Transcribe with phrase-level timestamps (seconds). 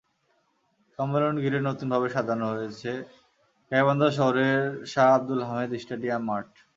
[0.99, 2.91] সম্মেলন ঘিরে নতুনভাবে সাজানো হয়েছে
[3.71, 4.61] গাইবান্ধা শহরের
[4.91, 6.49] শাহ আবদুল হামিদ স্টেডিয়াম মাঠ।